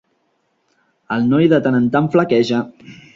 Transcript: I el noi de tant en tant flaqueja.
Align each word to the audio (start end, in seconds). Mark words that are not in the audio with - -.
I 1.09 1.17
el 1.17 1.27
noi 1.33 1.49
de 1.51 1.59
tant 1.67 1.77
en 1.81 1.85
tant 1.97 2.09
flaqueja. 2.17 2.63